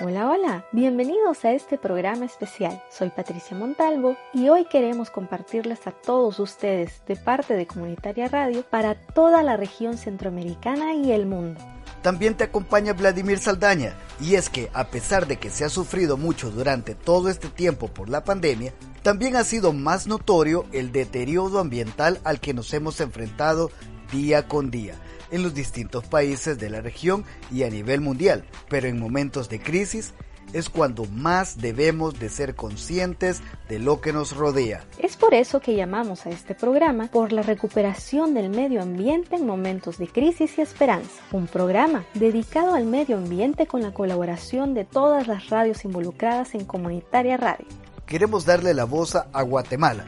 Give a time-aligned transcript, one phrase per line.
[0.00, 2.82] Hola, hola, bienvenidos a este programa especial.
[2.90, 8.64] Soy Patricia Montalvo y hoy queremos compartirles a todos ustedes de parte de Comunitaria Radio
[8.68, 11.60] para toda la región centroamericana y el mundo.
[12.02, 16.16] También te acompaña Vladimir Saldaña y es que a pesar de que se ha sufrido
[16.16, 18.72] mucho durante todo este tiempo por la pandemia,
[19.04, 23.70] también ha sido más notorio el deterioro ambiental al que nos hemos enfrentado
[24.10, 24.96] día con día
[25.30, 29.60] en los distintos países de la región y a nivel mundial, pero en momentos de
[29.60, 30.14] crisis
[30.52, 34.84] es cuando más debemos de ser conscientes de lo que nos rodea.
[34.98, 39.46] Es por eso que llamamos a este programa por la recuperación del medio ambiente en
[39.46, 44.84] momentos de crisis y esperanza, un programa dedicado al medio ambiente con la colaboración de
[44.84, 47.66] todas las radios involucradas en Comunitaria Radio.
[48.06, 50.04] Queremos darle la voz a Guatemala,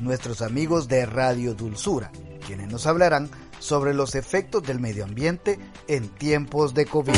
[0.00, 2.12] nuestros amigos de Radio Dulzura,
[2.46, 7.12] quienes nos hablarán sobre los efectos del medio ambiente en tiempos de COVID.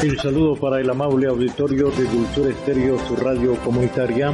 [0.00, 4.32] Un saludo para el amable auditorio de Dulzura Estéreo, su radio comunitaria,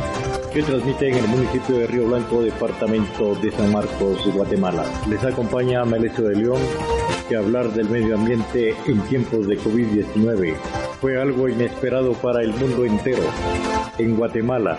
[0.53, 4.85] que transmite en el municipio de Río Blanco, departamento de San Marcos, Guatemala.
[5.09, 6.61] Les acompaña Melesio de León,
[7.29, 10.55] que hablar del medio ambiente en tiempos de COVID-19
[11.01, 13.23] fue algo inesperado para el mundo entero.
[13.99, 14.79] En Guatemala,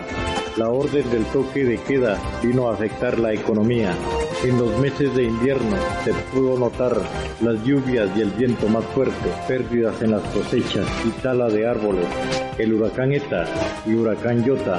[0.56, 3.94] la orden del toque de queda vino a afectar la economía.
[4.44, 6.96] En los meses de invierno se pudo notar
[7.42, 12.06] las lluvias y el viento más fuerte, pérdidas en las cosechas y tala de árboles.
[12.58, 13.44] El huracán ETA
[13.84, 14.78] y huracán Yota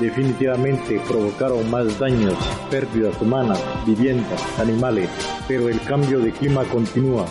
[0.00, 2.34] definitivamente provocaron más daños,
[2.70, 5.08] pérdidas humanas, viviendas, animales,
[5.48, 7.26] pero el cambio de clima continúa.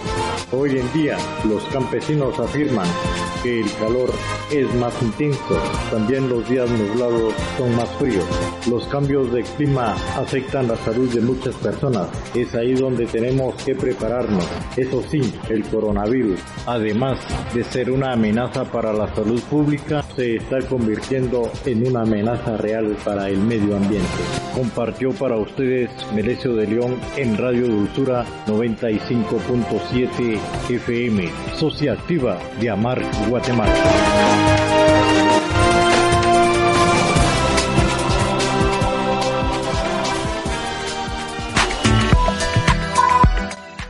[0.52, 2.88] Hoy en día los campesinos afirman
[3.44, 4.12] que el calor
[4.52, 5.58] es más intenso,
[5.92, 8.26] también los días nublados son más fríos.
[8.70, 13.76] Los cambios de clima afectan la salud de muchas personas, es ahí donde tenemos que
[13.76, 14.46] prepararnos.
[14.76, 17.20] Eso sí, el coronavirus, además
[17.53, 19.77] de ser una amenaza para la salud pública,
[20.16, 24.08] se está convirtiendo en una amenaza real para el medio ambiente.
[24.54, 30.40] Compartió para ustedes Melesio de León en Radio Dulzura 95.7
[30.70, 34.66] FM, Socia Activa de Amar, Guatemala.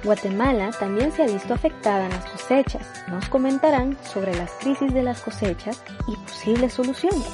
[0.08, 2.82] Guatemala también se ha visto afectada en las cosechas.
[3.10, 7.28] Nos comentarán sobre las crisis de las cosechas y posibles soluciones.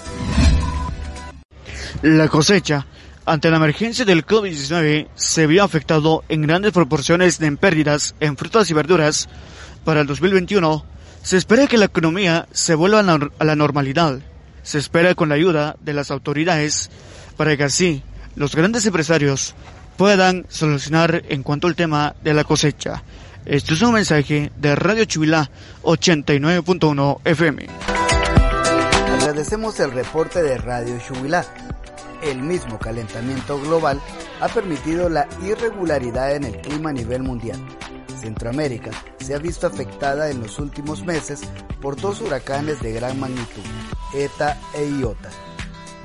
[2.02, 2.88] La cosecha
[3.28, 8.68] ante la emergencia del COVID-19 se vio afectado en grandes proporciones en pérdidas en frutas
[8.72, 9.30] y verduras.
[9.86, 10.84] Para el 2021
[11.22, 14.20] se espera que la economía se vuelva a la normalidad.
[14.64, 16.90] Se espera con la ayuda de las autoridades
[17.38, 18.02] para que así
[18.36, 19.54] los grandes empresarios
[19.98, 23.04] puedan solucionar en cuanto al tema de la cosecha.
[23.46, 25.50] Este es un mensaje de Radio Chubilá
[25.84, 27.68] 89.1 FM.
[29.20, 31.46] Agradecemos el reporte de Radio Chubilá.
[32.24, 34.00] El mismo calentamiento global
[34.40, 37.60] ha permitido la irregularidad en el clima a nivel mundial.
[38.22, 41.42] Centroamérica se ha visto afectada en los últimos meses
[41.82, 43.64] por dos huracanes de gran magnitud,
[44.14, 45.30] ETA e IOTA.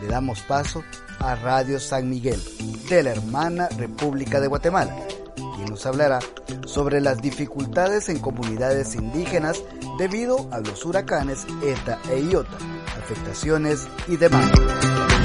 [0.02, 0.82] Le damos paso
[1.20, 2.40] Radio San Miguel,
[2.88, 4.94] de la hermana República de Guatemala,
[5.34, 6.20] quien nos hablará
[6.66, 9.62] sobre las dificultades en comunidades indígenas
[9.98, 12.58] debido a los huracanes ETA e IOTA,
[12.98, 15.17] afectaciones y demandas.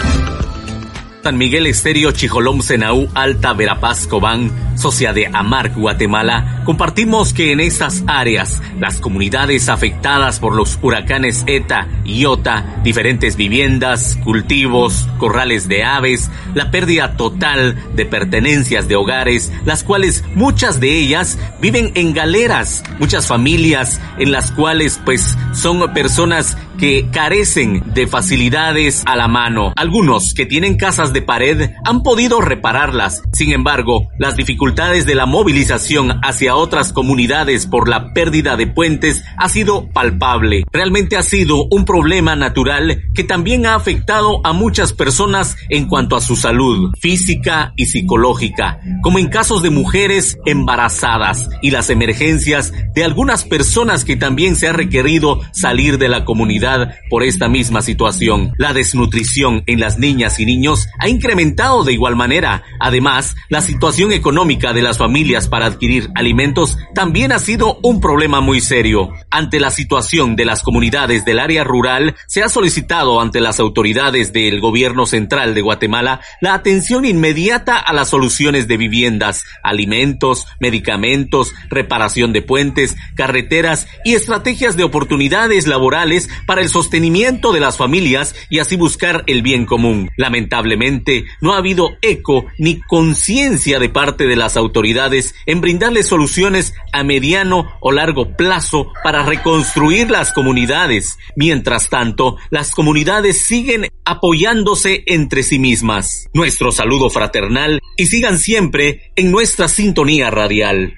[1.24, 7.62] San Miguel Estéreo Chijolom Senaú Alta Verapaz Cobán, socia de Amar Guatemala, compartimos que en
[7.62, 15.70] estas áreas las comunidades afectadas por los huracanes ETA y IOTA, diferentes viviendas, cultivos, corrales
[15.70, 21.94] de aves, la pérdida total de pertenencias de hogares, las cuales muchas de ellas viven
[21.96, 29.16] en galeras, muchas familias en las cuales pues son personas que carecen de facilidades a
[29.16, 29.74] la mano.
[29.76, 33.22] Algunos que tienen casas de pared han podido repararlas.
[33.34, 39.24] Sin embargo, las dificultades de la movilización hacia otras comunidades por la pérdida de puentes
[39.38, 40.64] ha sido palpable.
[40.72, 46.16] Realmente ha sido un problema natural que también ha afectado a muchas personas en cuanto
[46.16, 52.74] a su salud física y psicológica, como en casos de mujeres embarazadas y las emergencias
[52.94, 56.63] de algunas personas que también se ha requerido salir de la comunidad
[57.10, 58.54] por esta misma situación.
[58.58, 62.64] La desnutrición en las niñas y niños ha incrementado de igual manera.
[62.80, 68.42] Además, la situación económica de las familias para adquirir alimentos también ha sido un problema
[68.42, 69.10] muy serio.
[69.30, 74.34] Ante la situación de las comunidades del área rural, se ha solicitado ante las autoridades
[74.34, 81.54] del gobierno central de Guatemala la atención inmediata a las soluciones de viviendas, alimentos, medicamentos,
[81.70, 88.36] reparación de puentes, carreteras y estrategias de oportunidades laborales para el sostenimiento de las familias
[88.50, 90.10] y así buscar el bien común.
[90.18, 96.74] Lamentablemente, no ha habido eco ni conciencia de parte de las autoridades en brindarles soluciones
[96.92, 101.18] a mediano o largo plazo para reconstruir las comunidades.
[101.36, 106.30] Mientras tanto, las comunidades siguen apoyándose entre sí mismas.
[106.34, 110.96] Nuestro saludo fraternal y sigan siempre en nuestra sintonía radial.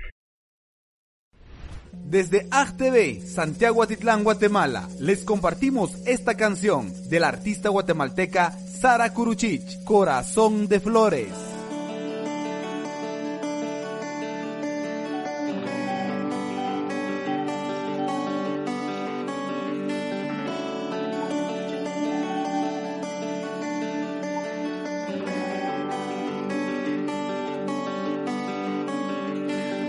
[2.05, 9.83] Desde AgTV, Santiago Atitlán, Guatemala, les compartimos esta canción de la artista guatemalteca Sara Kuruchich,
[9.83, 11.33] Corazón de Flores.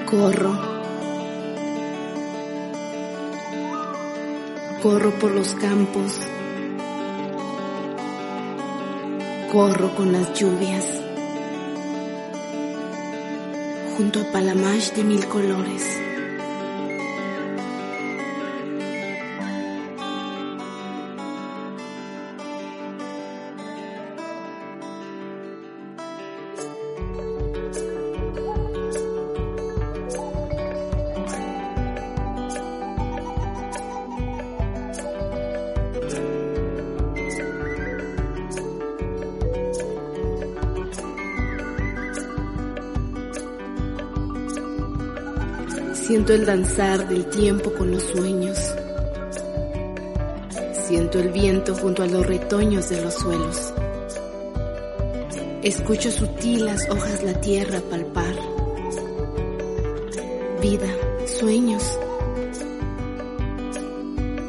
[0.06, 0.65] Corro.
[4.88, 6.12] Corro por los campos.
[9.50, 10.86] Corro con las lluvias.
[13.96, 16.05] Junto a Palamash de mil colores.
[46.06, 48.56] Siento el danzar del tiempo con los sueños.
[50.86, 53.72] Siento el viento junto a los retoños de los suelos.
[55.64, 58.36] Escucho sutilas hojas la tierra palpar.
[60.62, 60.86] Vida,
[61.40, 61.82] sueños.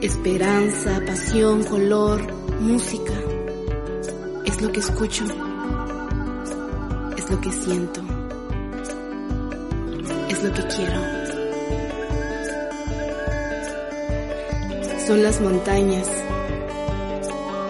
[0.03, 2.21] Esperanza, pasión, color,
[2.59, 3.13] música.
[4.45, 5.25] Es lo que escucho.
[7.17, 8.01] Es lo que siento.
[10.29, 11.16] Es lo que quiero.
[15.07, 16.05] Son las montañas,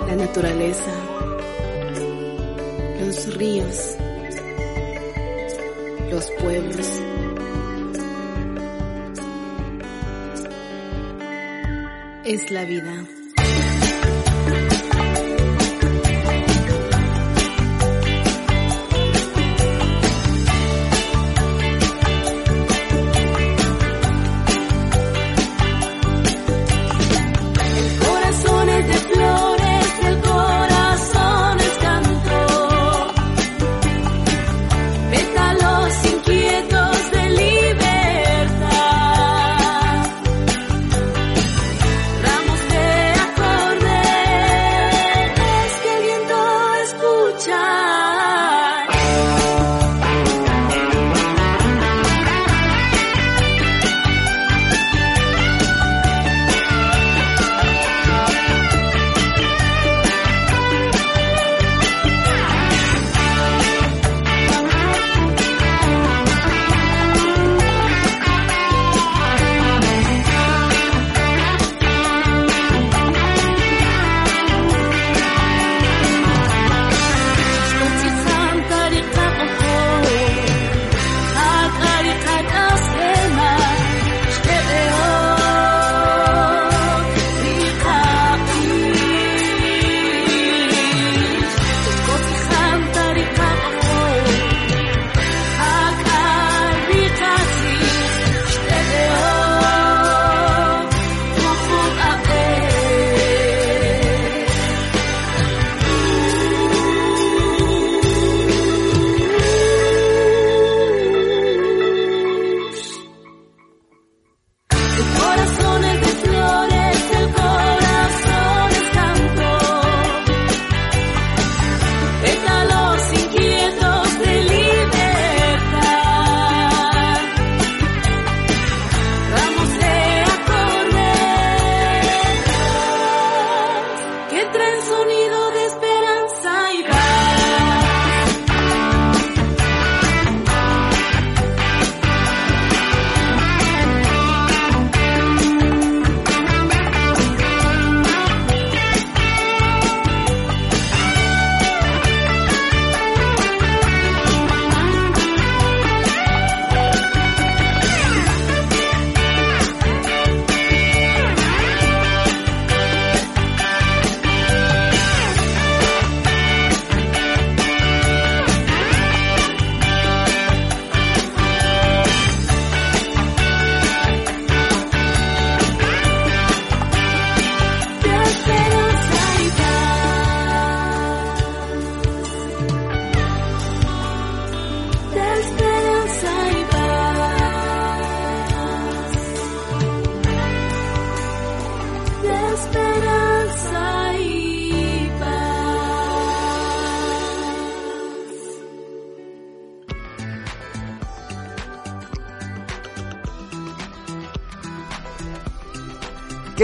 [0.07, 0.91] la naturaleza,
[2.99, 3.95] los ríos,
[6.09, 6.87] los pueblos.
[12.25, 13.16] Es la vida.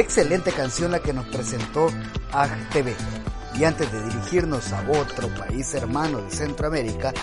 [0.03, 1.87] Excelente canción la que nos presentó
[2.31, 2.93] AGTV.
[3.55, 7.13] Y antes de dirigirnos a otro país hermano de Centroamérica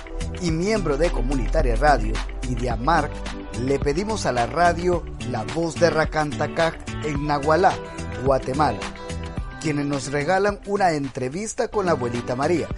[0.41, 2.15] y miembro de Comunitaria Radio
[2.49, 3.11] y de AMARC,
[3.61, 7.75] le pedimos a la radio La Voz de Racantacac en Nahualá,
[8.25, 8.79] Guatemala,
[9.61, 12.69] quienes nos regalan una entrevista con la abuelita María.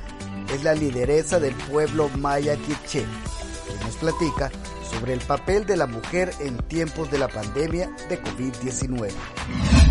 [0.53, 4.51] Es la lideresa del pueblo maya Quiché, que nos platica
[4.91, 9.82] sobre el papel de la mujer en tiempos de la pandemia de COVID-19.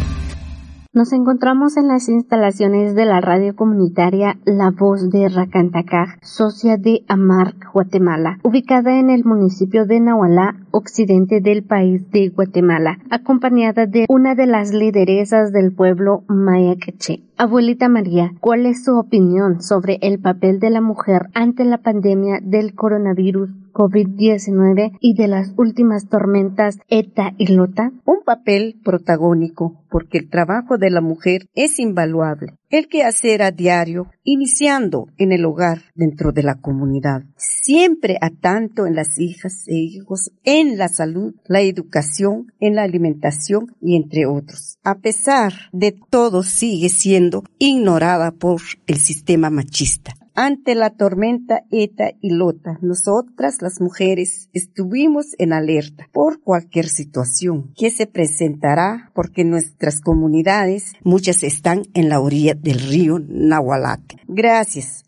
[0.94, 7.06] Nos encontramos en las instalaciones de la radio comunitaria La Voz de Racantacaj, socia de
[7.08, 14.06] Amarc, Guatemala, ubicada en el municipio de Nahualá, occidente del país de Guatemala, acompañada de
[14.10, 17.24] una de las lideresas del pueblo maya queche.
[17.38, 22.40] Abuelita María, ¿cuál es su opinión sobre el papel de la mujer ante la pandemia
[22.42, 27.92] del coronavirus COVID-19 y de las últimas tormentas ETA y LOTA?
[28.06, 32.61] Un papel protagónico, porque el trabajo de la mujer es invaluable.
[32.72, 38.30] El que hacer a diario, iniciando en el hogar, dentro de la comunidad, siempre a
[38.30, 43.98] tanto en las hijas e hijos, en la salud, la educación, en la alimentación y
[43.98, 44.78] entre otros.
[44.86, 50.14] A pesar de todo, sigue siendo ignorada por el sistema machista.
[50.34, 57.74] Ante la tormenta Eta y Lota, nosotras las mujeres estuvimos en alerta por cualquier situación
[57.76, 64.22] que se presentará porque nuestras comunidades, muchas están en la orilla del río Nahualate.
[64.28, 65.04] Gracias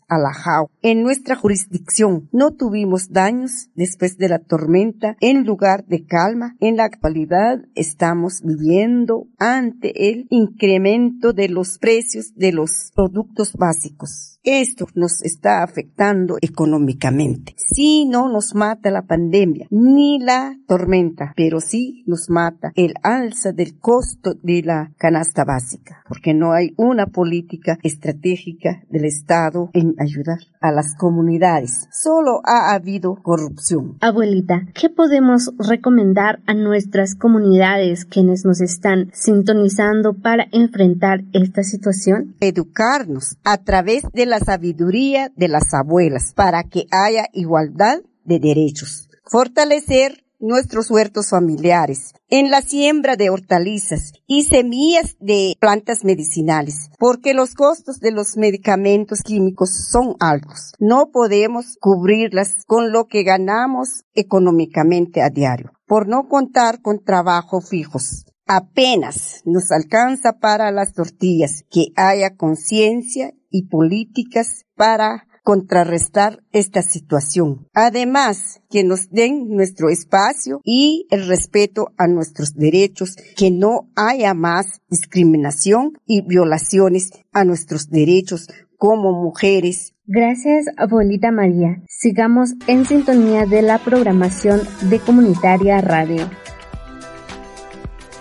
[0.82, 6.56] En nuestra jurisdicción no tuvimos daños después de la tormenta en lugar de calma.
[6.60, 14.34] En la actualidad estamos viviendo ante el incremento de los precios de los productos básicos.
[14.44, 17.54] Esto nos está afectando económicamente.
[17.56, 23.52] Si no nos mata la pandemia ni la tormenta, pero sí nos mata el alza
[23.52, 29.94] del costo de la canasta básica, porque no hay una política estratégica del Estado en
[30.04, 31.88] ayudar a las comunidades.
[31.90, 33.96] Solo ha habido corrupción.
[34.00, 42.36] Abuelita, ¿qué podemos recomendar a nuestras comunidades quienes nos están sintonizando para enfrentar esta situación?
[42.40, 48.40] Educarnos a través de la la sabiduría de las abuelas para que haya igualdad de
[48.40, 49.08] derechos.
[49.24, 57.34] Fortalecer nuestros huertos familiares en la siembra de hortalizas y semillas de plantas medicinales, porque
[57.34, 60.74] los costos de los medicamentos químicos son altos.
[60.78, 67.60] No podemos cubrirlas con lo que ganamos económicamente a diario, por no contar con trabajo
[67.60, 76.82] fijos apenas nos alcanza para las tortillas, que haya conciencia y políticas para contrarrestar esta
[76.82, 77.68] situación.
[77.74, 84.34] Además, que nos den nuestro espacio y el respeto a nuestros derechos, que no haya
[84.34, 88.48] más discriminación y violaciones a nuestros derechos
[88.78, 89.94] como mujeres.
[90.06, 91.82] Gracias, abuelita María.
[91.88, 96.28] Sigamos en sintonía de la programación de Comunitaria Radio.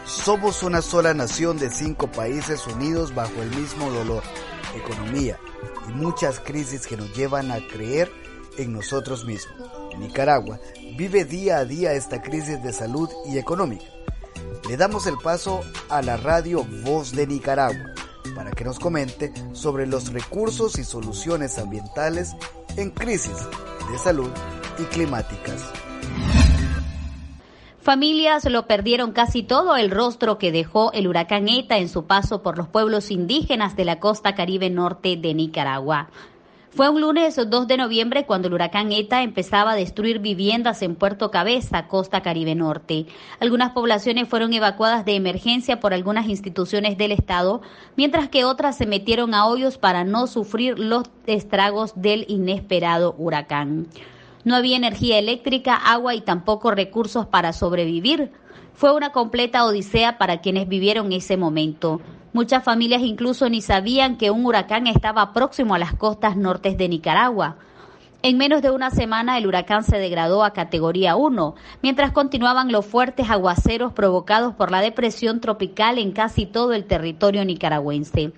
[0.05, 4.23] Somos una sola nación de cinco países unidos bajo el mismo dolor
[4.75, 5.37] economía
[5.87, 8.11] y muchas crisis que nos llevan a creer
[8.57, 9.55] en nosotros mismos.
[9.97, 10.59] Nicaragua
[10.97, 13.85] vive día a día esta crisis de salud y económica.
[14.67, 17.93] Le damos el paso a la radio Voz de Nicaragua
[18.35, 22.31] para que nos comente sobre los recursos y soluciones ambientales
[22.77, 23.37] en crisis
[23.91, 24.31] de salud
[24.79, 25.61] y climáticas.
[27.83, 32.41] Familias lo perdieron casi todo el rostro que dejó el huracán ETA en su paso
[32.41, 36.07] por los pueblos indígenas de la costa caribe norte de Nicaragua.
[36.71, 40.95] Fue un lunes 2 de noviembre cuando el huracán ETA empezaba a destruir viviendas en
[40.95, 43.05] Puerto Cabeza, costa Caribe Norte.
[43.41, 47.61] Algunas poblaciones fueron evacuadas de emergencia por algunas instituciones del Estado,
[47.97, 53.89] mientras que otras se metieron a hoyos para no sufrir los estragos del inesperado huracán.
[54.45, 58.31] No había energía eléctrica, agua y tampoco recursos para sobrevivir.
[58.73, 62.01] Fue una completa odisea para quienes vivieron ese momento.
[62.33, 66.89] Muchas familias incluso ni sabían que un huracán estaba próximo a las costas nortes de
[66.89, 67.57] Nicaragua.
[68.25, 72.85] En menos de una semana el huracán se degradó a categoría 1, mientras continuaban los
[72.85, 78.31] fuertes aguaceros provocados por la depresión tropical en casi todo el territorio nicaragüense.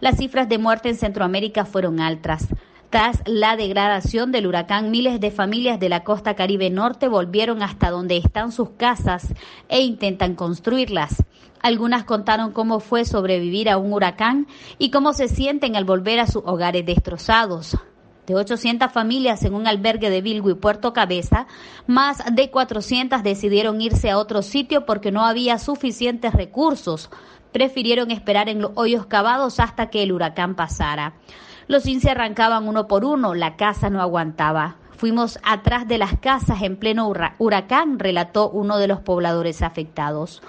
[0.00, 2.46] Las cifras de muerte en Centroamérica fueron altas.
[2.92, 7.88] Tras la degradación del huracán, miles de familias de la costa caribe norte volvieron hasta
[7.88, 9.32] donde están sus casas
[9.70, 11.24] e intentan construirlas.
[11.62, 14.46] Algunas contaron cómo fue sobrevivir a un huracán
[14.76, 17.78] y cómo se sienten al volver a sus hogares destrozados.
[18.26, 21.46] De 800 familias en un albergue de Bilgo y Puerto Cabeza,
[21.86, 27.08] más de 400 decidieron irse a otro sitio porque no había suficientes recursos
[27.52, 31.14] prefirieron esperar en los hoyos cavados hasta que el huracán pasara.
[31.72, 34.76] Los se arrancaban uno por uno, la casa no aguantaba.
[34.98, 40.42] Fuimos atrás de las casas en pleno huracán, relató uno de los pobladores afectados.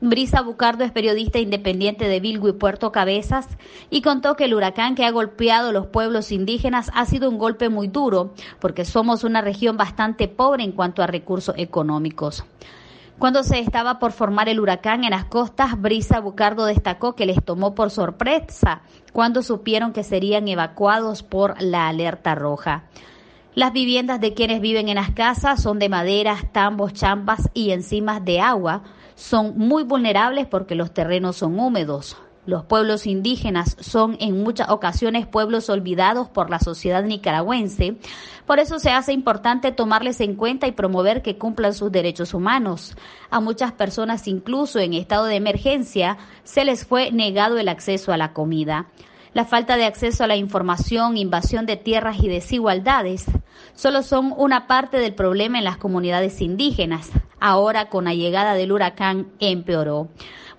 [0.00, 3.46] Brisa Bucardo es periodista independiente de Vilgo y Puerto Cabezas
[3.88, 7.68] y contó que el huracán que ha golpeado los pueblos indígenas ha sido un golpe
[7.68, 12.44] muy duro porque somos una región bastante pobre en cuanto a recursos económicos.
[13.18, 17.42] Cuando se estaba por formar el huracán en las costas, Brisa Bucardo destacó que les
[17.42, 22.84] tomó por sorpresa cuando supieron que serían evacuados por la alerta roja.
[23.54, 28.24] Las viviendas de quienes viven en las casas son de maderas, tambos, champas y encimas
[28.24, 28.82] de agua.
[29.14, 32.16] Son muy vulnerables porque los terrenos son húmedos.
[32.46, 37.96] Los pueblos indígenas son en muchas ocasiones pueblos olvidados por la sociedad nicaragüense.
[38.46, 42.96] Por eso se hace importante tomarles en cuenta y promover que cumplan sus derechos humanos.
[43.30, 48.18] A muchas personas, incluso en estado de emergencia, se les fue negado el acceso a
[48.18, 48.88] la comida.
[49.32, 53.26] La falta de acceso a la información, invasión de tierras y desigualdades
[53.74, 57.10] solo son una parte del problema en las comunidades indígenas.
[57.40, 60.08] Ahora, con la llegada del huracán, empeoró.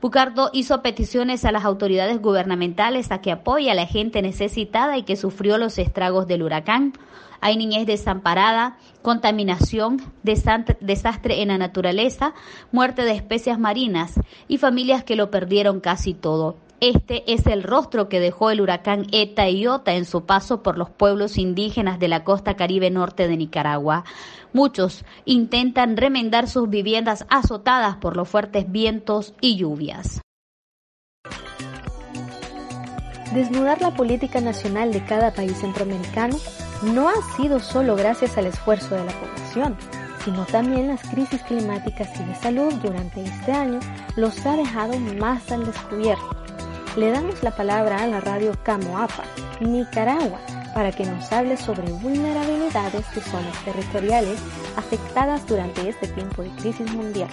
[0.01, 5.03] Bucardo hizo peticiones a las autoridades gubernamentales a que apoye a la gente necesitada y
[5.03, 6.93] que sufrió los estragos del huracán.
[7.41, 12.34] Hay niñez desamparada, contaminación, desastre en la naturaleza,
[12.71, 16.58] muerte de especies marinas y familias que lo perdieron casi todo.
[16.81, 20.77] Este es el rostro que dejó el huracán Eta y Iota en su paso por
[20.77, 24.03] los pueblos indígenas de la costa caribe norte de Nicaragua.
[24.56, 30.22] Muchos intentan remendar sus viviendas azotadas por los fuertes vientos y lluvias.
[33.34, 36.38] Desnudar la política nacional de cada país centroamericano
[36.84, 39.76] no ha sido solo gracias al esfuerzo de la población,
[40.24, 43.82] sino también las crisis climáticas y de salud durante este año
[44.15, 46.30] los ha dejado más al descubierto.
[46.96, 49.26] Le damos la palabra a la radio Camoapa,
[49.60, 50.39] Nicaragua,
[50.75, 54.38] para que nos hable sobre vulnerabilidades de zonas territoriales
[54.75, 57.29] afectadas durante este tiempo de crisis mundial.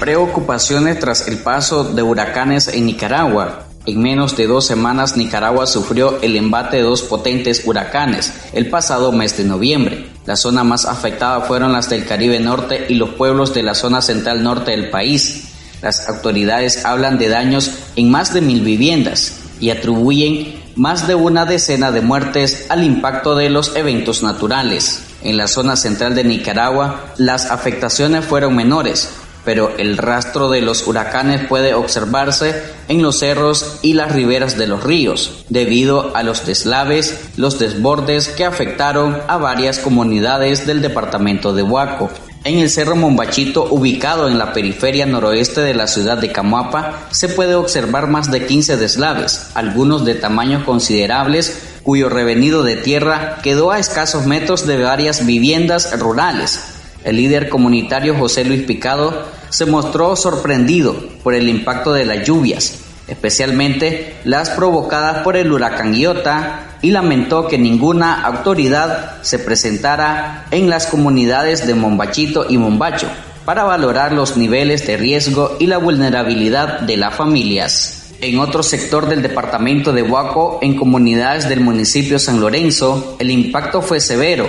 [0.00, 3.66] Preocupaciones tras el paso de huracanes en Nicaragua.
[3.84, 9.12] En menos de dos semanas Nicaragua sufrió el embate de dos potentes huracanes el pasado
[9.12, 10.06] mes de noviembre.
[10.24, 14.00] La zona más afectada fueron las del Caribe Norte y los pueblos de la zona
[14.00, 15.52] central norte del país.
[15.82, 21.44] Las autoridades hablan de daños en más de mil viviendas y atribuyen más de una
[21.44, 25.04] decena de muertes al impacto de los eventos naturales.
[25.22, 29.10] En la zona central de Nicaragua, las afectaciones fueron menores,
[29.44, 34.66] pero el rastro de los huracanes puede observarse en los cerros y las riberas de
[34.66, 41.54] los ríos, debido a los deslaves, los desbordes que afectaron a varias comunidades del departamento
[41.54, 42.10] de Huaco.
[42.44, 47.28] En el Cerro Mombachito, ubicado en la periferia noroeste de la ciudad de Camuapa, se
[47.28, 53.70] puede observar más de 15 deslaves, algunos de tamaños considerables, cuyo revenido de tierra quedó
[53.70, 56.58] a escasos metros de varias viviendas rurales.
[57.04, 62.80] El líder comunitario José Luis Picado se mostró sorprendido por el impacto de las lluvias,
[63.08, 70.68] especialmente las provocadas por el huracán Iota, y lamentó que ninguna autoridad se presentara en
[70.68, 73.06] las comunidades de Mombachito y Mombacho
[73.44, 78.12] para valorar los niveles de riesgo y la vulnerabilidad de las familias.
[78.20, 83.82] En otro sector del departamento de Huaco, en comunidades del municipio San Lorenzo, el impacto
[83.82, 84.46] fue severo.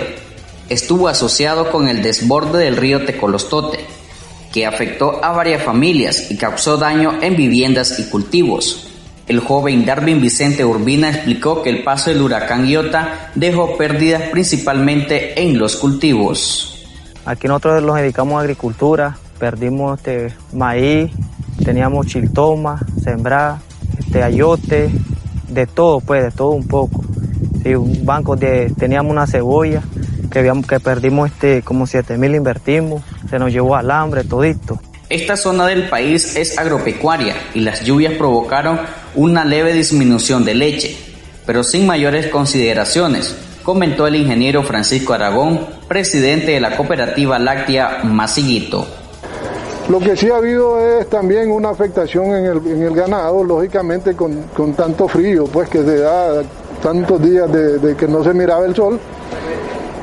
[0.68, 3.84] Estuvo asociado con el desborde del río Tecolostote,
[4.54, 8.88] que afectó a varias familias y causó daño en viviendas y cultivos.
[9.26, 15.42] El joven Darwin Vicente Urbina explicó que el paso del huracán Iota dejó pérdidas principalmente
[15.42, 16.86] en los cultivos.
[17.24, 21.10] Aquí nosotros nos dedicamos a agricultura, perdimos este maíz,
[21.64, 23.60] teníamos chiltoma, sembrada,
[23.98, 24.88] este ayote,
[25.48, 27.04] de todo pues, de todo un poco.
[27.64, 29.82] Sí, un banco de, teníamos una cebolla
[30.30, 33.02] que, perdimos este, como 7 mil invertimos,
[33.34, 34.78] se nos llevó alambre, todito.
[35.08, 38.78] Esta zona del país es agropecuaria y las lluvias provocaron
[39.16, 40.96] una leve disminución de leche,
[41.44, 48.86] pero sin mayores consideraciones, comentó el ingeniero Francisco Aragón, presidente de la cooperativa láctea Masiguito.
[49.88, 55.08] Lo que sí ha habido es también una afectación en el, ganado, lógicamente con, tanto
[55.08, 56.40] frío, pues que se da
[56.80, 59.00] tantos días de que no se miraba el sol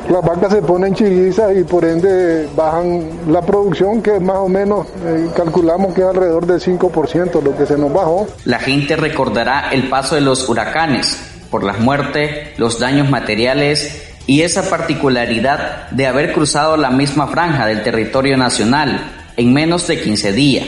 [0.09, 4.87] las vacas se ponen chillizas y por ende bajan la producción que más o menos
[5.05, 8.27] eh, calculamos que es alrededor del 5% lo que se nos bajó.
[8.45, 11.17] La gente recordará el paso de los huracanes
[11.49, 17.65] por las muertes, los daños materiales y esa particularidad de haber cruzado la misma franja
[17.65, 20.67] del territorio nacional en menos de 15 días.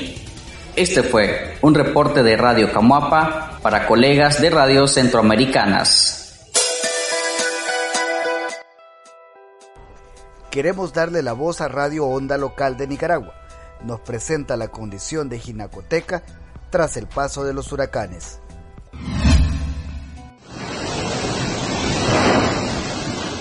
[0.75, 6.22] Este fue un reporte de Radio Camuapa para colegas de radios centroamericanas.
[10.53, 13.33] Queremos darle la voz a Radio Onda Local de Nicaragua.
[13.81, 16.21] Nos presenta la condición de Ginacoteca
[16.69, 18.39] tras el paso de los huracanes.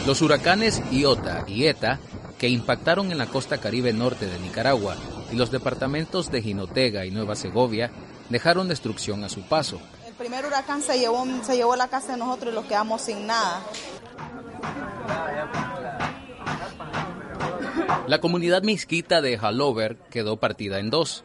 [0.06, 2.00] Los huracanes Iota y Eta,
[2.38, 4.96] que impactaron en la costa caribe norte de Nicaragua
[5.30, 7.90] y los departamentos de Jinotega y Nueva Segovia,
[8.30, 9.78] dejaron destrucción a su paso.
[10.06, 13.26] El primer huracán se llevó, se llevó la casa de nosotros y los quedamos sin
[13.26, 13.60] nada.
[18.06, 21.24] La comunidad misquita de Halover quedó partida en dos.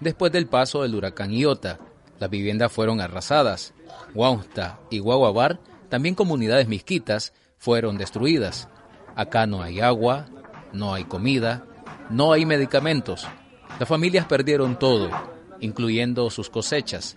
[0.00, 1.78] Después del paso del huracán Iota,
[2.18, 3.74] las viviendas fueron arrasadas.
[4.14, 8.68] Huausta y Guaguabar, también comunidades misquitas, fueron destruidas.
[9.16, 10.26] Acá no hay agua,
[10.72, 11.64] no hay comida,
[12.10, 13.26] no hay medicamentos.
[13.78, 15.10] Las familias perdieron todo,
[15.60, 17.16] incluyendo sus cosechas.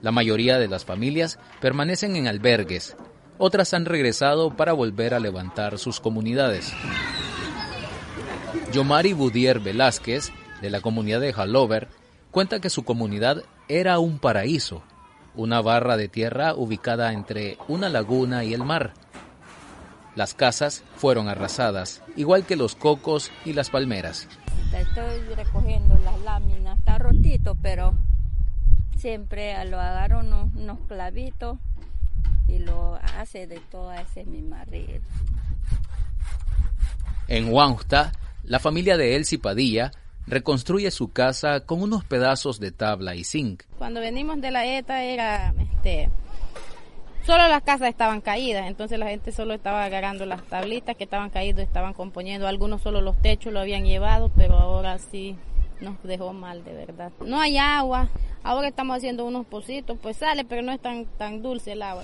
[0.00, 2.96] La mayoría de las familias permanecen en albergues,
[3.38, 6.72] otras han regresado para volver a levantar sus comunidades.
[8.72, 10.32] Yomari Budier Velázquez,
[10.62, 11.88] de la comunidad de Halover,
[12.30, 14.82] cuenta que su comunidad era un paraíso,
[15.34, 18.94] una barra de tierra ubicada entre una laguna y el mar.
[20.16, 24.26] Las casas fueron arrasadas, igual que los cocos y las palmeras.
[24.74, 27.92] Estoy recogiendo las láminas, está rotito, pero
[28.96, 31.58] siempre lo agarro unos, clavitos
[32.48, 35.02] y lo hace de toda ese mi marido.
[37.28, 38.12] En Huanjuta,
[38.44, 39.92] la familia de Elsie Padilla
[40.26, 43.64] reconstruye su casa con unos pedazos de tabla y zinc.
[43.78, 46.10] Cuando venimos de la ETA era este,
[47.24, 51.30] Solo las casas estaban caídas, entonces la gente solo estaba agarrando las tablitas que estaban
[51.30, 55.36] caídas, estaban componiendo, algunos solo los techos lo habían llevado, pero ahora sí
[55.80, 57.12] nos dejó mal de verdad.
[57.24, 58.08] No hay agua,
[58.42, 62.02] ahora estamos haciendo unos pocitos, pues sale, pero no es tan, tan dulce el agua.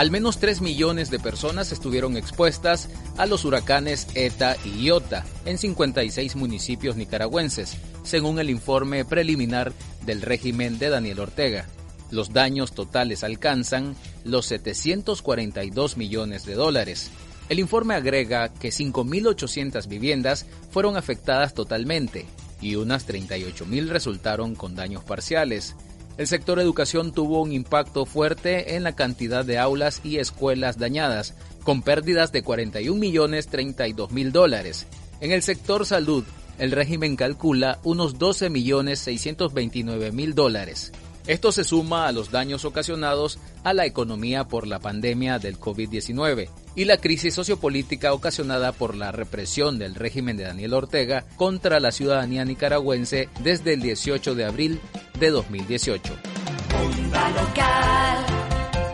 [0.00, 5.58] Al menos 3 millones de personas estuvieron expuestas a los huracanes ETA y IOTA en
[5.58, 9.74] 56 municipios nicaragüenses, según el informe preliminar
[10.06, 11.66] del régimen de Daniel Ortega.
[12.10, 17.10] Los daños totales alcanzan los 742 millones de dólares.
[17.50, 22.24] El informe agrega que 5.800 viviendas fueron afectadas totalmente
[22.62, 25.76] y unas 38.000 resultaron con daños parciales.
[26.20, 31.32] El sector educación tuvo un impacto fuerte en la cantidad de aulas y escuelas dañadas,
[31.64, 34.86] con pérdidas de 41 millones 32 mil dólares.
[35.22, 36.24] En el sector salud,
[36.58, 40.92] el régimen calcula unos 12 millones 629 mil dólares.
[41.26, 46.50] Esto se suma a los daños ocasionados a la economía por la pandemia del COVID-19
[46.74, 51.92] y la crisis sociopolítica ocasionada por la represión del régimen de Daniel Ortega contra la
[51.92, 54.80] ciudadanía nicaragüense desde el 18 de abril
[55.18, 56.14] de 2018.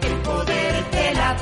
[0.02, 1.36] el poder de la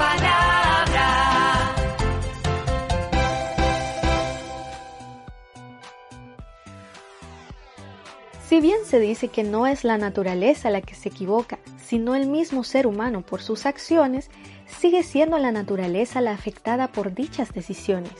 [8.49, 12.29] Si bien se dice que no es la naturaleza la que se equivoca, sino el
[12.29, 14.31] mismo ser humano por sus acciones,
[14.66, 18.12] sigue siendo la naturaleza la afectada por dichas decisiones.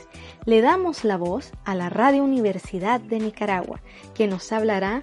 [0.45, 3.81] Le damos la voz a la Radio Universidad de Nicaragua,
[4.13, 5.01] que nos hablará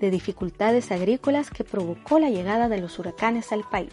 [0.00, 3.92] de dificultades agrícolas que provocó la llegada de los huracanes al país.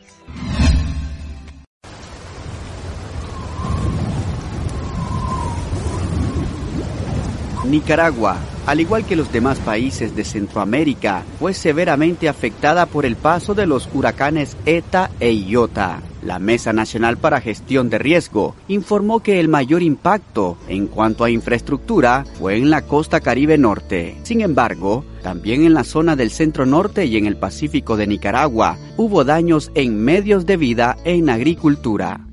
[7.66, 13.54] Nicaragua al igual que los demás países de Centroamérica, fue severamente afectada por el paso
[13.54, 16.02] de los huracanes ETA e IOTA.
[16.26, 21.30] La Mesa Nacional para Gestión de Riesgo informó que el mayor impacto en cuanto a
[21.30, 24.18] infraestructura fue en la costa caribe norte.
[24.24, 28.78] Sin embargo, también en la zona del centro norte y en el Pacífico de Nicaragua
[28.98, 32.25] hubo daños en medios de vida en agricultura.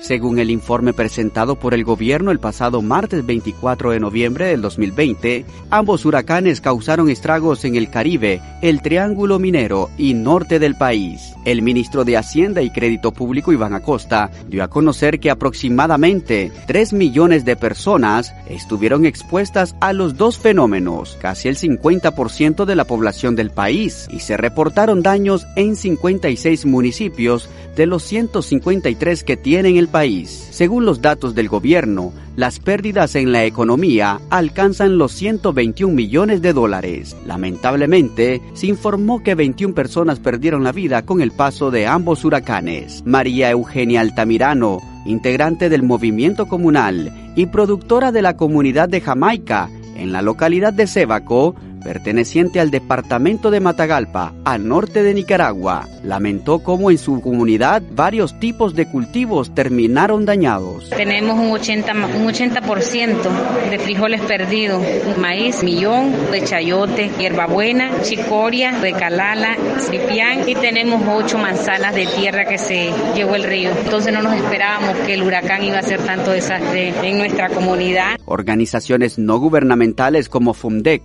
[0.00, 5.44] Según el informe presentado por el gobierno el pasado martes 24 de noviembre del 2020,
[5.68, 11.34] ambos huracanes causaron estragos en el Caribe, el Triángulo Minero y norte del país.
[11.44, 16.94] El ministro de Hacienda y Crédito Público Iván Acosta dio a conocer que aproximadamente 3
[16.94, 23.36] millones de personas estuvieron expuestas a los dos fenómenos, casi el 50% de la población
[23.36, 29.89] del país, y se reportaron daños en 56 municipios de los 153 que tienen el
[29.90, 30.48] país.
[30.50, 36.52] Según los datos del gobierno, las pérdidas en la economía alcanzan los 121 millones de
[36.52, 37.16] dólares.
[37.26, 43.02] Lamentablemente, se informó que 21 personas perdieron la vida con el paso de ambos huracanes.
[43.04, 50.12] María Eugenia Altamirano, integrante del movimiento comunal y productora de la comunidad de Jamaica, en
[50.12, 56.90] la localidad de Sébaco, perteneciente al departamento de Matagalpa, al norte de Nicaragua, lamentó cómo
[56.90, 60.90] en su comunidad varios tipos de cultivos terminaron dañados.
[60.90, 64.82] Tenemos un 80, un 80% de frijoles perdidos,
[65.18, 72.44] maíz, millón, de chayote, hierbabuena, chicoria, de calala, cipián y tenemos ocho manzanas de tierra
[72.44, 73.70] que se llevó el río.
[73.84, 78.16] Entonces no nos esperábamos que el huracán iba a hacer tanto desastre en nuestra comunidad.
[78.24, 81.02] Organizaciones no gubernamentales como FUMDEC,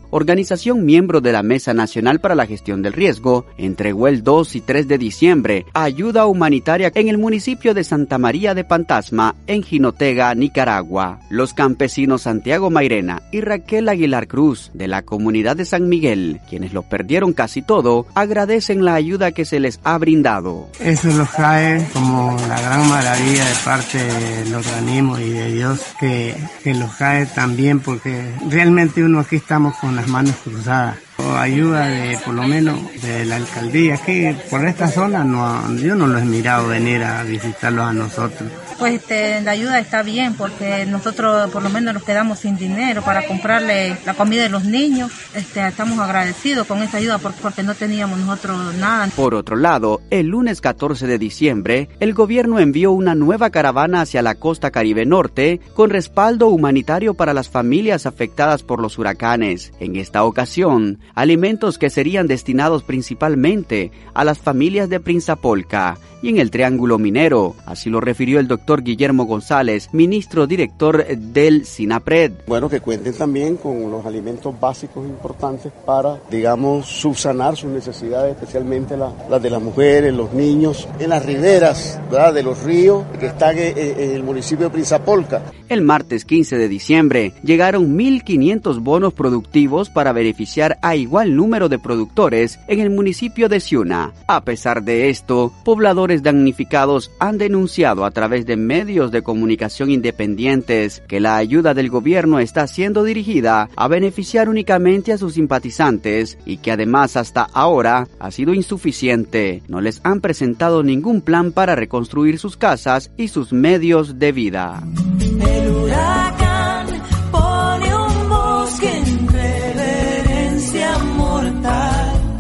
[0.65, 4.61] organización miembro de la Mesa Nacional para la Gestión del Riesgo, entregó el 2 y
[4.61, 10.33] 3 de diciembre ayuda humanitaria en el municipio de Santa María de Pantasma, en Jinotega,
[10.33, 11.19] Nicaragua.
[11.29, 16.73] Los campesinos Santiago Mairena y Raquel Aguilar Cruz, de la comunidad de San Miguel, quienes
[16.73, 20.67] lo perdieron casi todo, agradecen la ayuda que se les ha brindado.
[20.79, 26.35] Eso los cae como la gran maravilla de parte del organismo y de Dios que,
[26.63, 31.04] que los cae también porque realmente uno aquí estamos con las manos cruzadas 子山.
[31.17, 36.07] Ayuda de por lo menos de la alcaldía que por esta zona no yo no
[36.07, 38.49] lo he mirado venir a visitarlos a nosotros.
[38.77, 43.01] Pues este, la ayuda está bien porque nosotros por lo menos nos quedamos sin dinero
[43.03, 45.11] para comprarle la comida de los niños.
[45.33, 49.07] Este, estamos agradecidos con esta ayuda porque no teníamos nosotros nada.
[49.15, 54.21] Por otro lado el lunes 14 de diciembre el gobierno envió una nueva caravana hacia
[54.21, 59.71] la costa caribe norte con respaldo humanitario para las familias afectadas por los huracanes.
[59.79, 66.39] En esta ocasión alimentos que serían destinados principalmente a las familias de Prinzapolca y en
[66.39, 67.55] el Triángulo Minero.
[67.65, 72.31] Así lo refirió el doctor Guillermo González, ministro director del SINAPRED.
[72.47, 78.97] Bueno, que cuenten también con los alimentos básicos importantes para, digamos, subsanar sus necesidades, especialmente
[78.97, 81.99] las de las mujeres, los niños, en las riberas
[82.33, 85.43] de los ríos que están en, en el municipio de Prinzapolca.
[85.69, 91.79] El martes 15 de diciembre llegaron 1.500 bonos productivos para beneficiar a igual número de
[91.79, 94.13] productores en el municipio de Ciuna.
[94.27, 101.01] A pesar de esto, pobladores damnificados han denunciado a través de medios de comunicación independientes
[101.07, 106.57] que la ayuda del gobierno está siendo dirigida a beneficiar únicamente a sus simpatizantes y
[106.57, 109.61] que además hasta ahora ha sido insuficiente.
[109.67, 114.83] No les han presentado ningún plan para reconstruir sus casas y sus medios de vida.
[115.21, 116.54] El huracán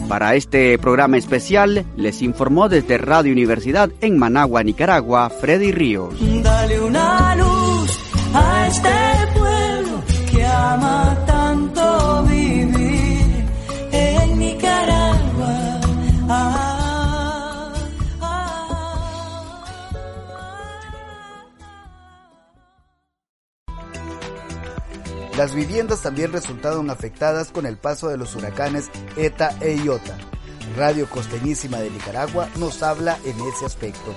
[0.07, 6.13] Para este programa especial les informó desde Radio Universidad en Managua, Nicaragua, Freddy Ríos.
[6.43, 7.99] Dale una luz
[8.33, 8.89] a este
[9.33, 11.24] pueblo que ama
[25.45, 30.17] Las viviendas también resultaron afectadas con el paso de los huracanes ETA e Iota.
[30.75, 34.15] Radio Costeñísima de Nicaragua nos habla en ese aspecto.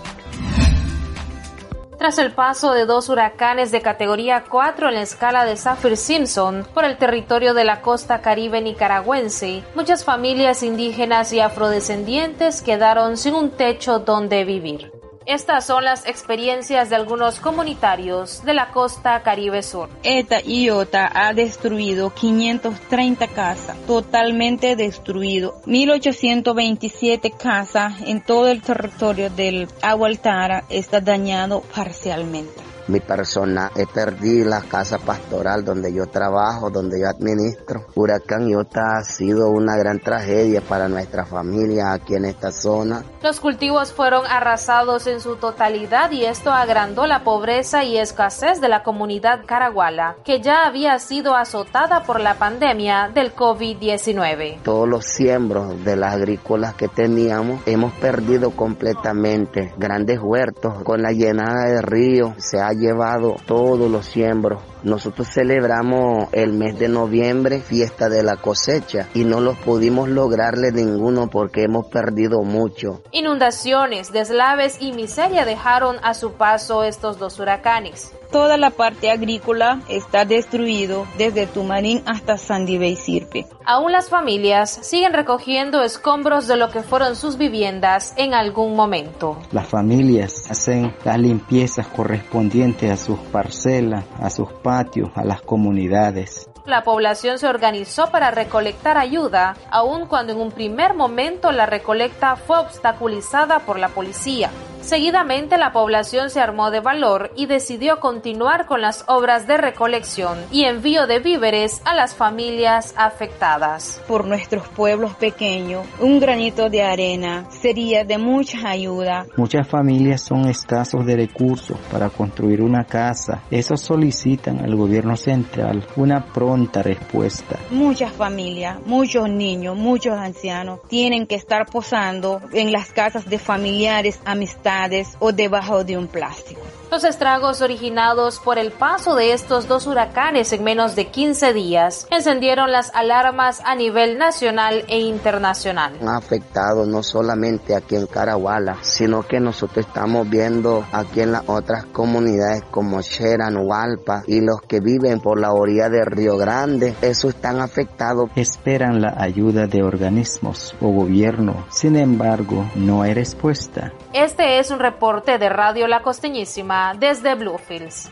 [1.98, 6.86] Tras el paso de dos huracanes de categoría 4 en la escala de Saffir-Simpson por
[6.86, 13.50] el territorio de la costa caribe nicaragüense, muchas familias indígenas y afrodescendientes quedaron sin un
[13.50, 14.97] techo donde vivir.
[15.28, 19.90] Estas son las experiencias de algunos comunitarios de la costa Caribe Sur.
[20.02, 25.60] ETA Iota ha destruido 530 casas, totalmente destruido.
[25.66, 32.62] 1827 casas en todo el territorio del Agualtara está dañado parcialmente.
[32.88, 37.86] Mi persona, he perdido la casa pastoral donde yo trabajo, donde yo administro.
[37.94, 43.04] Huracán Iota ha sido una gran tragedia para nuestra familia aquí en esta zona.
[43.22, 48.68] Los cultivos fueron arrasados en su totalidad y esto agrandó la pobreza y escasez de
[48.68, 54.62] la comunidad caraguala, que ya había sido azotada por la pandemia del COVID-19.
[54.62, 59.74] Todos los siembros de las agrícolas que teníamos hemos perdido completamente.
[59.76, 64.62] Grandes huertos con la llenada de río se ha llevado todos los siembros.
[64.82, 70.70] Nosotros celebramos el mes de noviembre, fiesta de la cosecha, y no los pudimos lograrle
[70.70, 73.02] ninguno porque hemos perdido mucho.
[73.10, 78.12] Inundaciones, deslaves y miseria dejaron a su paso estos dos huracanes.
[78.30, 83.46] Toda la parte agrícola está destruido desde Tumarín hasta Sandibé y Sirpe.
[83.64, 89.38] Aún las familias siguen recogiendo escombros de lo que fueron sus viviendas en algún momento.
[89.50, 96.50] Las familias hacen las limpiezas correspondientes a sus parcelas, a sus patios, a las comunidades.
[96.66, 102.36] La población se organizó para recolectar ayuda, aun cuando en un primer momento la recolecta
[102.36, 104.50] fue obstaculizada por la policía.
[104.88, 110.38] Seguidamente la población se armó de valor y decidió continuar con las obras de recolección
[110.50, 114.02] y envío de víveres a las familias afectadas.
[114.08, 119.26] Por nuestros pueblos pequeños, un granito de arena sería de mucha ayuda.
[119.36, 123.42] Muchas familias son escasos de recursos para construir una casa.
[123.50, 127.58] Eso solicitan al gobierno central una pronta respuesta.
[127.70, 134.18] Muchas familias, muchos niños, muchos ancianos tienen que estar posando en las casas de familiares,
[134.24, 134.77] amistades
[135.18, 136.60] o debajo de un plástico.
[136.90, 142.08] Los estragos originados por el paso de estos dos huracanes en menos de 15 días
[142.10, 145.98] encendieron las alarmas a nivel nacional e internacional.
[146.06, 151.46] Ha afectado no solamente aquí en Caraguala, sino que nosotros estamos viendo aquí en las
[151.46, 156.94] otras comunidades como Cheran, Hualpa y los que viven por la orilla del Río Grande,
[157.02, 158.30] eso están afectados.
[158.34, 163.92] Esperan la ayuda de organismos o gobierno, sin embargo, no hay respuesta.
[164.14, 168.10] Este es un reporte de Radio La Costeñísima desde Bluefields.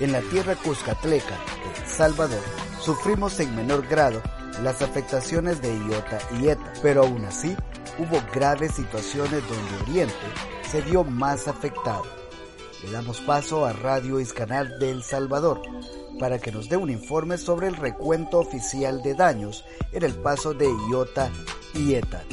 [0.00, 1.34] En la tierra cuscatleca,
[1.76, 2.42] El Salvador,
[2.80, 4.20] sufrimos en menor grado
[4.62, 7.56] las afectaciones de Iota y Eta, pero aún así
[7.98, 10.14] hubo graves situaciones donde Oriente
[10.68, 12.04] se vio más afectado.
[12.84, 15.62] Le damos paso a Radio Iscanal de El Salvador
[16.18, 20.52] para que nos dé un informe sobre el recuento oficial de daños en el paso
[20.54, 21.30] de Iota
[21.74, 22.24] y Eta.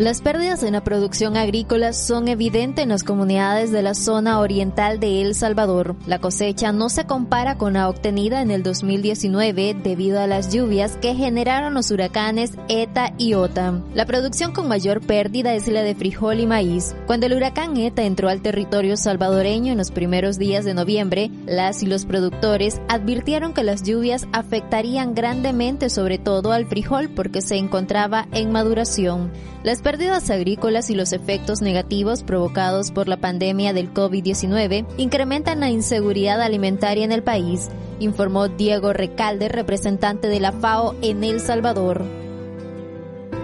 [0.00, 4.98] Las pérdidas en la producción agrícola son evidentes en las comunidades de la zona oriental
[4.98, 5.94] de El Salvador.
[6.06, 10.96] La cosecha no se compara con la obtenida en el 2019 debido a las lluvias
[10.96, 13.82] que generaron los huracanes ETA y OTA.
[13.92, 16.96] La producción con mayor pérdida es la de frijol y maíz.
[17.06, 21.82] Cuando el huracán ETA entró al territorio salvadoreño en los primeros días de noviembre, las
[21.82, 27.56] y los productores advirtieron que las lluvias afectarían grandemente sobre todo al frijol porque se
[27.56, 29.30] encontraba en maduración.
[29.62, 35.68] Las pérdidas agrícolas y los efectos negativos provocados por la pandemia del COVID-19 incrementan la
[35.68, 42.04] inseguridad alimentaria en el país, informó Diego Recalde, representante de la FAO en El Salvador.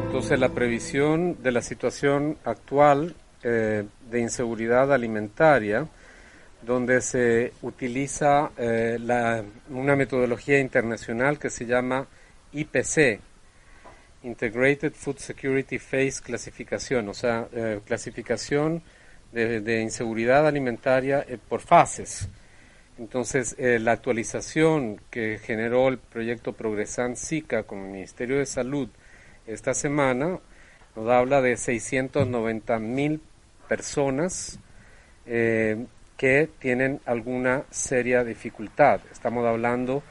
[0.04, 5.88] Entonces, la previsión de la situación actual eh, de inseguridad alimentaria,
[6.62, 9.00] donde se utiliza eh,
[9.70, 12.06] una metodología internacional que se llama
[12.52, 13.18] IPC,
[14.26, 18.82] Integrated Food Security Phase clasificación, o sea, eh, clasificación
[19.32, 22.28] de, inseguridad alimentaria eh, por fases.
[22.98, 28.88] Entonces, eh, la actualización que generó el proyecto Progresan SICA con el Ministerio de Salud
[29.46, 30.40] esta semana
[30.96, 33.20] nos habla de 690 mil
[33.68, 34.58] personas
[35.26, 39.00] que tienen alguna seria dificultad.
[39.12, 40.02] Estamos hablando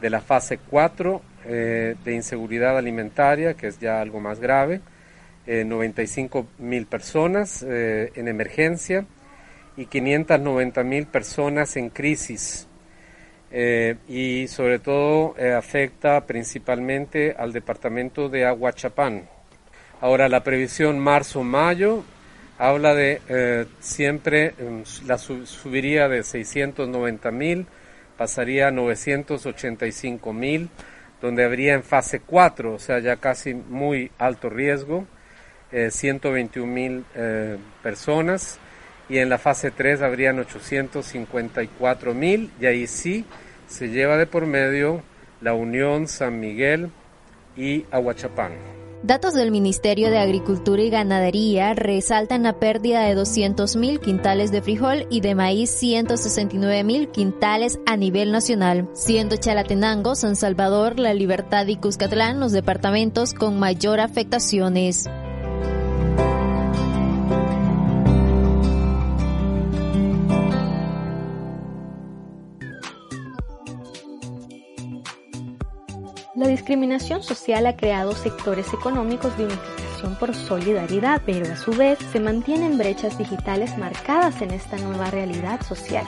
[0.00, 4.80] de la fase 4 eh, de inseguridad alimentaria, que es ya algo más grave,
[5.46, 9.06] 95 eh, mil personas eh, en emergencia
[9.76, 12.66] y 590 mil personas en crisis.
[13.50, 19.26] y sobre todo afecta principalmente al departamento de Aguachapán.
[20.02, 22.04] Ahora la previsión marzo-mayo
[22.58, 27.66] habla de siempre em, la subiría de 690 mil,
[28.18, 30.68] pasaría a 985 mil
[31.20, 35.06] donde habría en fase 4, o sea, ya casi muy alto riesgo,
[35.70, 38.58] 121 eh, mil eh, personas,
[39.08, 43.24] y en la fase 3 habrían 854 mil, y ahí sí
[43.66, 45.02] se lleva de por medio
[45.40, 46.90] la Unión San Miguel
[47.56, 48.87] y Aguachapán.
[49.02, 55.06] Datos del Ministerio de Agricultura y Ganadería resaltan la pérdida de 200.000 quintales de frijol
[55.08, 61.76] y de maíz 169.000 quintales a nivel nacional, siendo Chalatenango, San Salvador, La Libertad y
[61.76, 65.08] Cuscatlán los departamentos con mayor afectaciones.
[76.38, 81.98] La discriminación social ha creado sectores económicos de unificación por solidaridad, pero a su vez
[82.12, 86.06] se mantienen brechas digitales marcadas en esta nueva realidad social.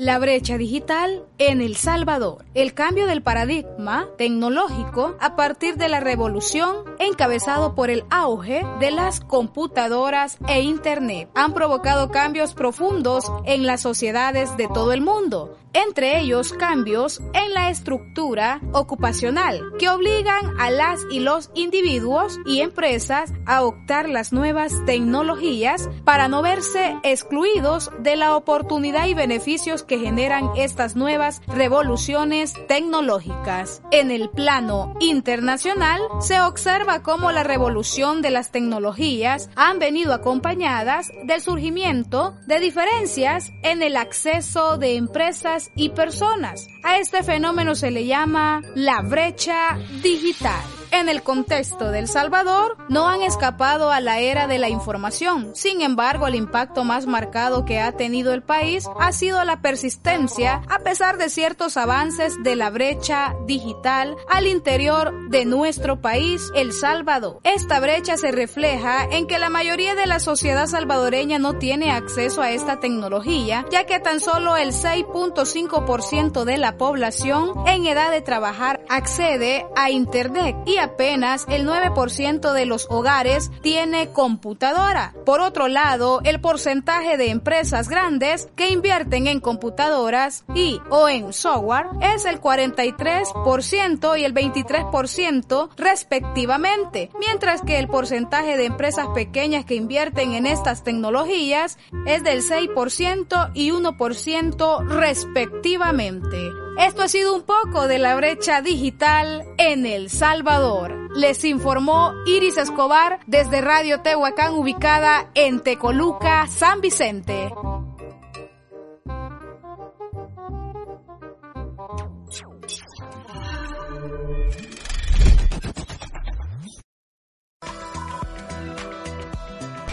[0.00, 2.46] La brecha digital en El Salvador.
[2.54, 8.92] El cambio del paradigma tecnológico a partir de la revolución encabezado por el auge de
[8.92, 15.58] las computadoras e Internet han provocado cambios profundos en las sociedades de todo el mundo
[15.72, 22.60] entre ellos cambios en la estructura ocupacional que obligan a las y los individuos y
[22.60, 29.84] empresas a optar las nuevas tecnologías para no verse excluidos de la oportunidad y beneficios
[29.90, 33.82] que generan estas nuevas revoluciones tecnológicas.
[33.90, 41.10] En el plano internacional se observa cómo la revolución de las tecnologías han venido acompañadas
[41.24, 46.68] del surgimiento de diferencias en el acceso de empresas y personas.
[46.84, 53.08] A este fenómeno se le llama la brecha digital en el contexto del Salvador no
[53.08, 55.52] han escapado a la era de la información.
[55.54, 60.62] Sin embargo, el impacto más marcado que ha tenido el país ha sido la persistencia,
[60.68, 66.72] a pesar de ciertos avances de la brecha digital al interior de nuestro país, El
[66.72, 67.40] Salvador.
[67.44, 72.42] Esta brecha se refleja en que la mayoría de la sociedad salvadoreña no tiene acceso
[72.42, 78.20] a esta tecnología, ya que tan solo el 6.5% de la población en edad de
[78.20, 85.14] trabajar accede a Internet y apenas el 9% de los hogares tiene computadora.
[85.24, 91.32] Por otro lado, el porcentaje de empresas grandes que invierten en computadoras y o en
[91.32, 99.64] software es el 43% y el 23% respectivamente, mientras que el porcentaje de empresas pequeñas
[99.64, 106.69] que invierten en estas tecnologías es del 6% y 1% respectivamente.
[106.78, 111.10] Esto ha sido un poco de la brecha digital en El Salvador.
[111.14, 117.52] Les informó Iris Escobar desde Radio Tehuacán ubicada en Tecoluca, San Vicente.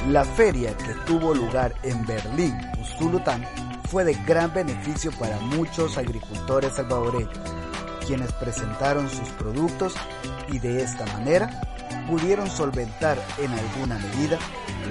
[0.09, 3.43] La feria que tuvo lugar en Berlín, Usulután,
[3.89, 7.39] fue de gran beneficio para muchos agricultores salvadoreños,
[8.05, 9.95] quienes presentaron sus productos
[10.51, 11.49] y de esta manera
[12.09, 14.37] pudieron solventar en alguna medida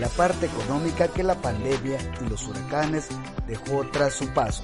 [0.00, 3.08] la parte económica que la pandemia y los huracanes
[3.46, 4.62] dejó tras su paso.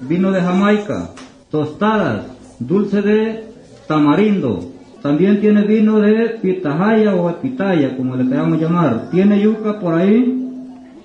[0.00, 1.10] Vino de Jamaica,
[1.50, 2.26] tostadas,
[2.58, 3.52] dulce de
[3.88, 9.10] tamarindo, también tiene vino de pitahaya o pitaya, como le queramos llamar.
[9.10, 10.47] Tiene yuca por ahí,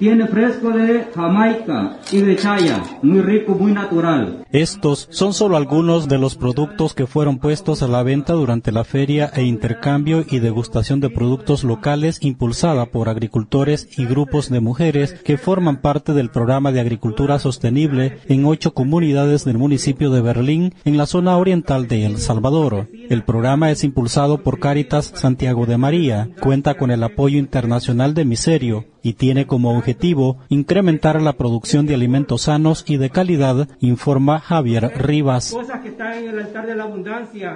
[0.04, 4.43] tiene fresco de Jamaica y de Chaya, muy rico, muy natural.
[4.54, 8.84] Estos son solo algunos de los productos que fueron puestos a la venta durante la
[8.84, 15.14] feria e intercambio y degustación de productos locales impulsada por agricultores y grupos de mujeres
[15.14, 20.76] que forman parte del programa de agricultura sostenible en ocho comunidades del municipio de Berlín
[20.86, 22.88] en la zona oriental de El Salvador.
[23.10, 28.26] El programa es impulsado por Cáritas Santiago de María, cuenta con el apoyo internacional de
[28.26, 34.43] Miserio y tiene como objetivo incrementar la producción de alimentos sanos y de calidad, informa
[34.48, 35.56] Javier Rivas.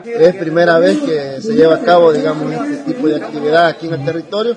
[0.06, 3.94] Es primera vez que se lleva a cabo, digamos, este tipo de actividad aquí en
[3.96, 4.56] el territorio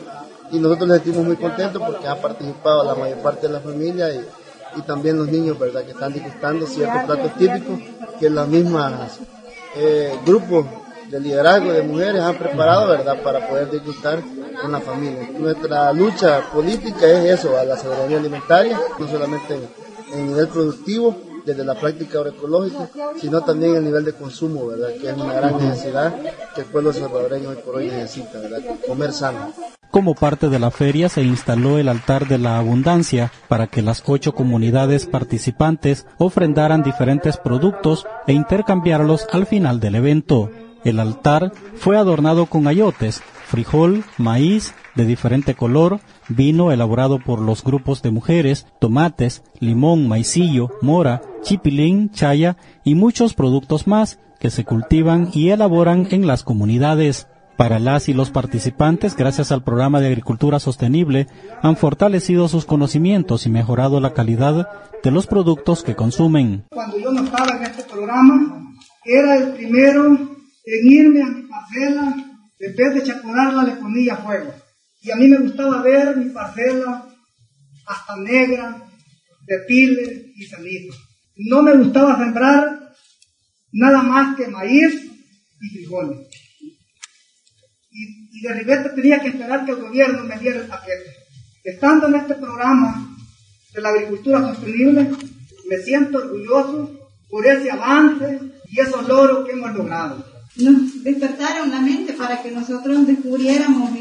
[0.53, 4.15] y nosotros nos sentimos muy contentos porque ha participado la mayor parte de la familia
[4.15, 4.25] y,
[4.77, 7.81] y también los niños, ¿verdad?, que están disfrutando ciertos platos típicos
[8.21, 9.19] que las mismas
[9.77, 10.67] eh, grupos
[11.09, 14.21] de liderazgo de mujeres han preparado, ¿verdad?, para poder disfrutar
[14.63, 15.29] con la familia.
[15.37, 19.59] Nuestra lucha política es eso, a la soberanía alimentaria, no solamente
[20.13, 21.17] en nivel productivo,
[21.51, 22.89] desde la práctica agroecológica,
[23.21, 24.91] sino también el nivel de consumo, ¿verdad?
[25.01, 26.15] Que es una gran necesidad
[26.55, 28.61] que el pueblo salvadoreño hoy por hoy necesita, ¿verdad?
[28.87, 29.53] Comer sano.
[29.91, 34.05] Como parte de la feria se instaló el altar de la abundancia para que las
[34.07, 40.51] ocho comunidades participantes ofrendaran diferentes productos e intercambiarlos al final del evento.
[40.85, 47.63] El altar fue adornado con ayotes, frijol, maíz de diferente color, vino elaborado por los
[47.63, 54.65] grupos de mujeres, tomates, limón, maicillo, mora, chipilín, chaya y muchos productos más que se
[54.65, 57.29] cultivan y elaboran en las comunidades.
[57.57, 61.27] Para las y los participantes, gracias al programa de agricultura sostenible,
[61.63, 64.67] han fortalecido sus conocimientos y mejorado la calidad
[65.05, 66.65] de los productos que consumen.
[66.71, 68.75] Cuando yo no en este programa,
[69.05, 72.17] era el primero en irme a mi parcela,
[72.59, 74.53] vez de chacorarla le ponía fuego.
[75.03, 77.07] Y a mí me gustaba ver mi parcela
[77.87, 78.87] hasta negra,
[79.47, 80.97] de piles y cenizo.
[81.37, 82.95] No me gustaba sembrar
[83.73, 85.11] nada más que maíz
[85.61, 86.29] y frijoles.
[87.91, 91.17] Y, y de repente tenía que esperar que el gobierno me diera el paquete.
[91.65, 93.17] Estando en este programa
[93.73, 95.11] de la agricultura sostenible,
[95.69, 96.91] Me siento orgulloso
[97.29, 98.41] por ese avance
[98.73, 100.25] y esos logros que hemos logrado.
[100.57, 103.93] Nos despertaron la mente para que nosotros descubriéramos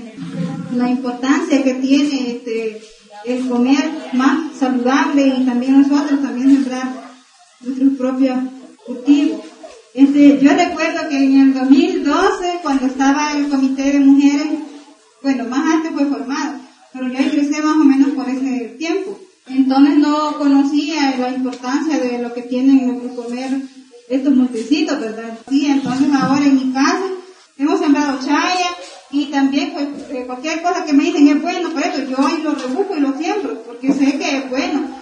[0.74, 2.82] la importancia que tiene este,
[3.26, 7.12] el comer más saludable y también nosotros también sembrar
[7.62, 8.38] nuestros propios
[8.86, 9.42] cultivos.
[9.94, 14.60] Este, yo recuerdo que en el 2012, cuando estaba el comité de mujeres,
[15.22, 16.60] bueno, más antes fue formado,
[16.94, 19.20] pero yo ingresé más o menos por ese tiempo.
[19.48, 23.62] Entonces no conocía la importancia de lo que tienen que comer
[24.08, 25.38] estos montecitos, ¿verdad?
[25.50, 27.04] Sí, entonces ahora en mi casa
[27.58, 28.70] hemos sembrado chaya
[29.12, 32.56] y también pues, eh, cualquier cosa que me dicen es bueno, por eso yo lo
[32.56, 35.02] rebusco y lo siembro, porque sé que es bueno.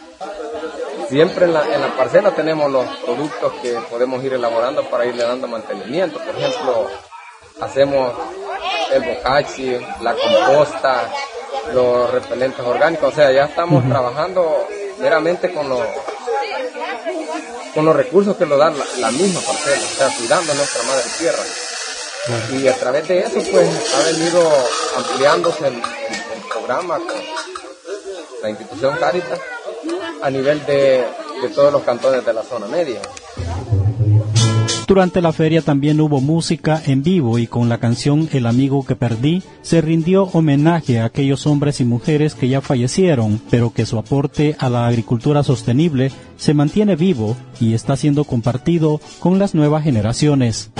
[1.09, 5.23] Siempre en la, en la parcela tenemos los productos que podemos ir elaborando para irle
[5.23, 6.19] dando mantenimiento.
[6.19, 6.87] Por ejemplo,
[7.61, 8.13] hacemos
[8.93, 11.09] el bocachi, la composta,
[11.73, 13.13] los repelentes orgánicos.
[13.13, 14.67] O sea, ya estamos trabajando
[14.99, 15.81] meramente con los,
[17.73, 21.43] con los recursos que nos da la, misma parcela, o sea, cuidando nuestra madre tierra.
[22.51, 24.41] Y a través de eso, pues, ha venido
[24.97, 25.81] ampliándose el, el
[26.51, 27.15] programa con
[28.41, 29.39] la institución Caritas
[30.21, 31.05] a nivel de,
[31.41, 32.99] de todos los cantones de la zona media.
[34.87, 38.95] Durante la feria también hubo música en vivo y con la canción El amigo que
[38.95, 43.99] perdí se rindió homenaje a aquellos hombres y mujeres que ya fallecieron, pero que su
[43.99, 49.83] aporte a la agricultura sostenible se mantiene vivo y está siendo compartido con las nuevas
[49.83, 50.71] generaciones.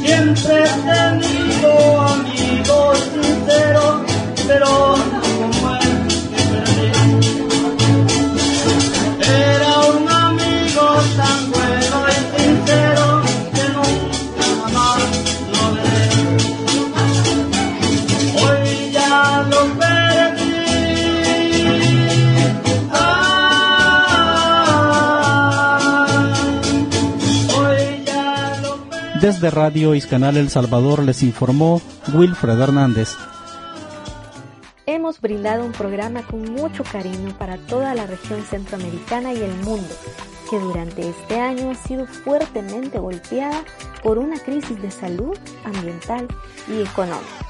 [0.00, 1.31] Siempre he
[29.32, 31.80] Desde Radio Iscanal El Salvador les informó
[32.12, 33.16] Wilfred Hernández.
[34.84, 39.88] Hemos brindado un programa con mucho cariño para toda la región centroamericana y el mundo,
[40.50, 43.64] que durante este año ha sido fuertemente golpeada
[44.02, 46.28] por una crisis de salud, ambiental
[46.68, 47.46] y económica.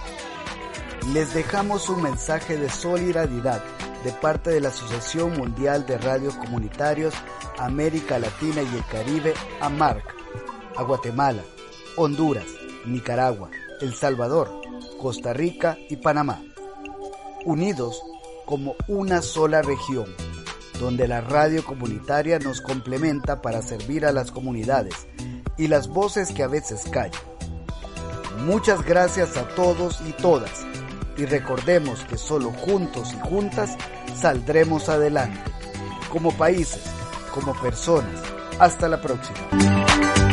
[1.12, 3.60] Les dejamos un mensaje de solidaridad
[4.04, 7.12] de parte de la Asociación Mundial de Radios Comunitarios
[7.58, 10.14] América Latina y el Caribe, AMARC,
[10.76, 11.42] a Guatemala,
[11.96, 12.46] Honduras,
[12.86, 14.50] Nicaragua, El Salvador,
[15.00, 16.42] Costa Rica y Panamá,
[17.44, 18.02] unidos
[18.46, 20.06] como una sola región,
[20.80, 24.94] donde la radio comunitaria nos complementa para servir a las comunidades
[25.56, 27.20] y las voces que a veces callan.
[28.44, 30.66] Muchas gracias a todos y todas
[31.16, 33.76] y recordemos que solo juntos y juntas
[34.16, 35.40] saldremos adelante,
[36.10, 36.82] como países,
[37.34, 38.22] como personas.
[38.58, 40.31] Hasta la próxima.